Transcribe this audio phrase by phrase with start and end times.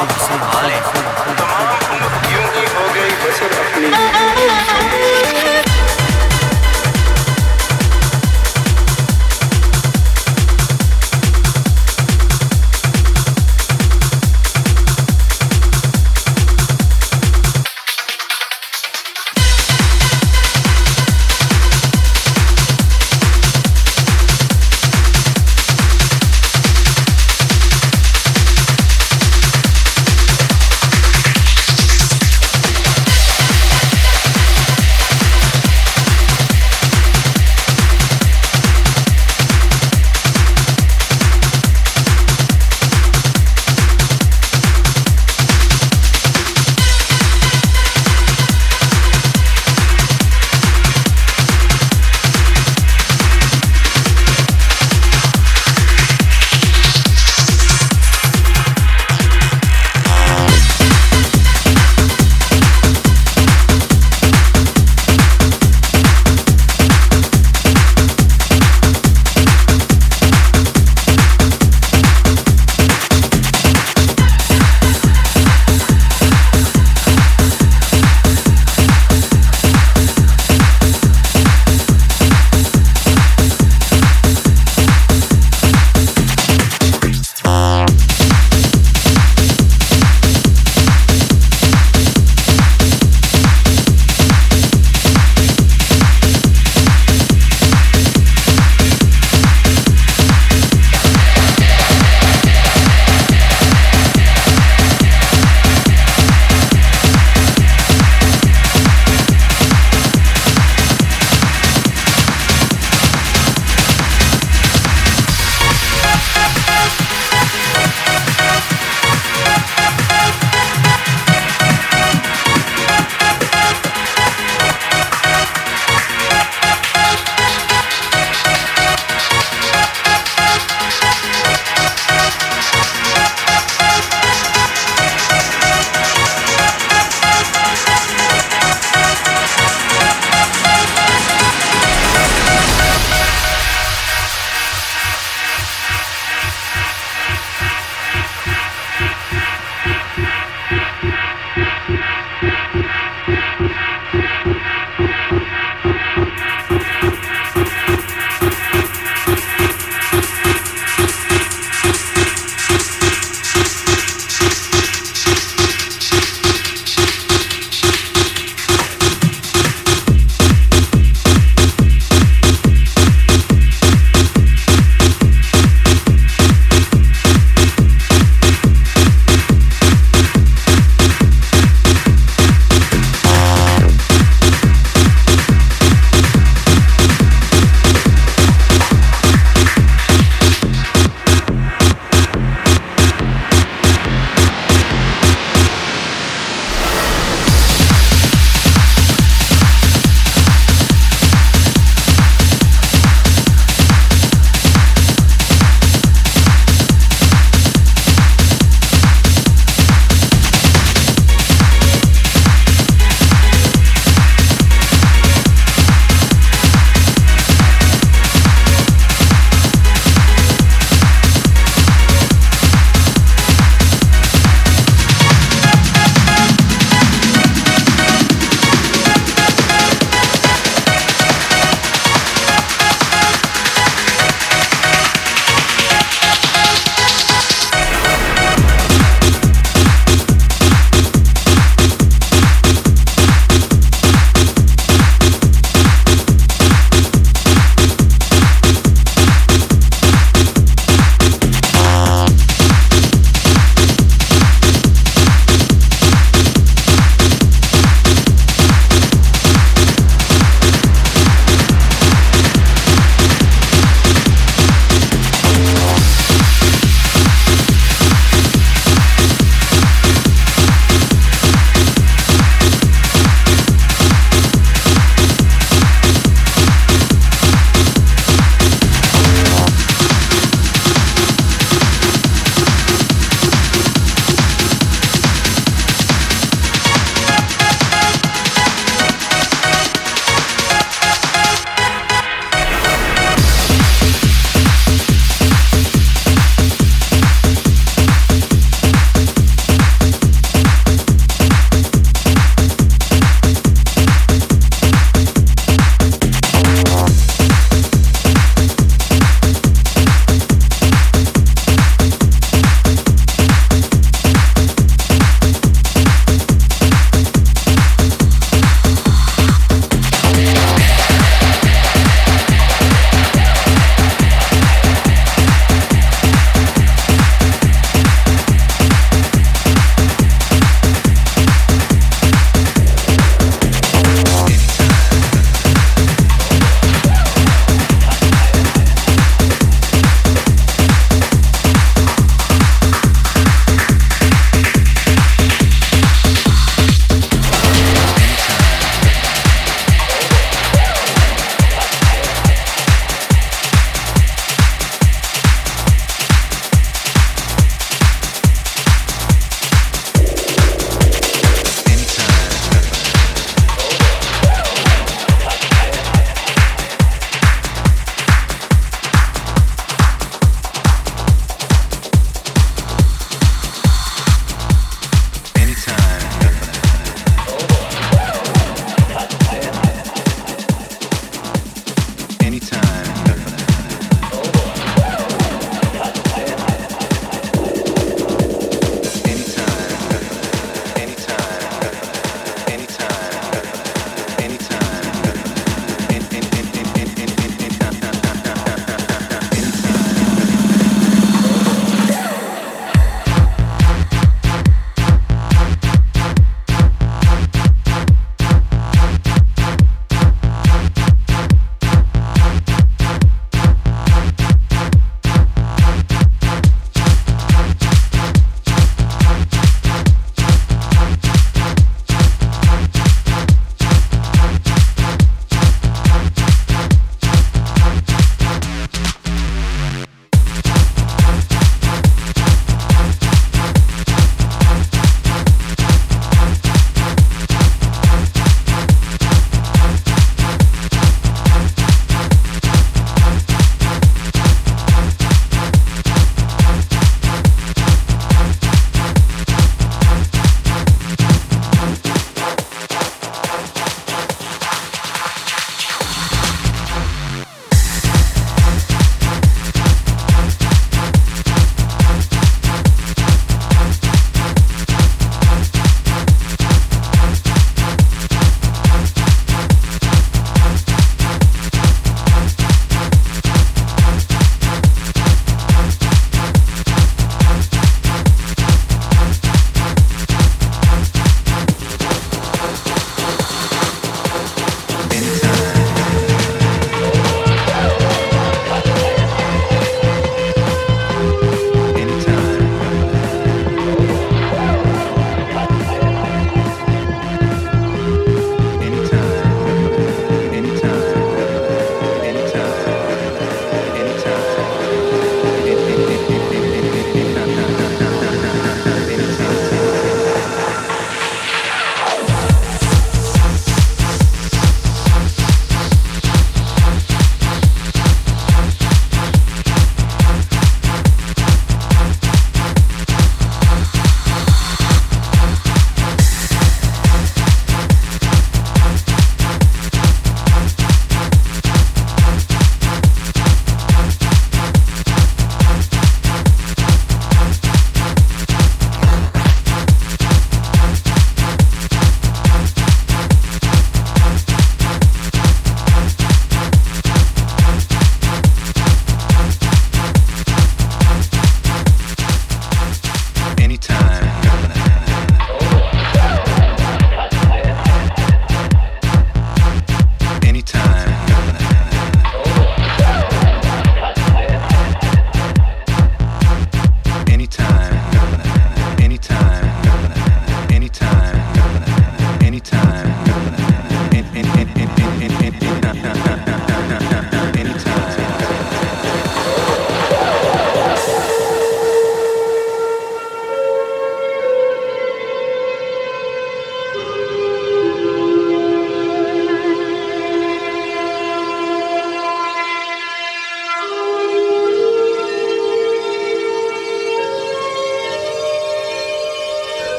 [0.00, 1.07] 你是哪里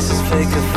[0.00, 0.69] This is fake